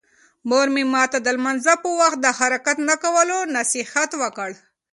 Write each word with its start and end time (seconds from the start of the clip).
مور 0.49 0.67
مې 0.75 0.83
ماته 0.93 1.17
د 1.21 1.27
لمانځه 1.37 1.73
په 1.83 1.89
وخت 2.01 2.19
د 2.21 2.27
حرکت 2.39 2.77
نه 2.89 2.95
کولو 3.03 3.37
نصیحت 3.57 4.11
وکړ. 4.21 4.49